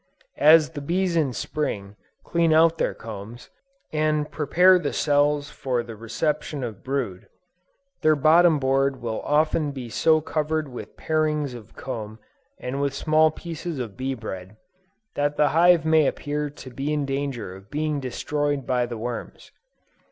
As 0.39 0.71
the 0.71 0.81
bees 0.81 1.15
in 1.15 1.31
Spring, 1.31 1.95
clean 2.23 2.53
out 2.53 2.79
their 2.79 2.95
combs, 2.95 3.51
and 3.93 4.31
prepare 4.31 4.79
the 4.79 4.93
cells 4.93 5.51
for 5.51 5.83
the 5.83 5.95
reception 5.95 6.63
of 6.63 6.83
brood, 6.83 7.27
their 8.01 8.15
bottom 8.15 8.57
board 8.57 8.99
will 8.99 9.21
often 9.21 9.69
be 9.71 9.89
so 9.89 10.19
covered 10.19 10.67
with 10.67 10.97
parings 10.97 11.53
of 11.53 11.75
comb 11.75 12.17
and 12.57 12.81
with 12.81 12.95
small 12.95 13.29
pieces 13.29 13.77
of 13.77 13.95
bee 13.95 14.15
bread, 14.15 14.57
that 15.13 15.37
the 15.37 15.49
hive 15.49 15.85
may 15.85 16.07
appear 16.07 16.49
to 16.49 16.71
be 16.71 16.91
in 16.91 17.05
danger 17.05 17.55
of 17.55 17.69
being 17.69 17.99
destroyed 17.99 18.65
by 18.65 18.87
the 18.87 18.97
worms. 18.97 19.51